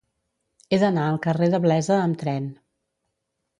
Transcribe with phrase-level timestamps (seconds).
[0.69, 2.51] He d'anar al carrer de Blesa amb tren.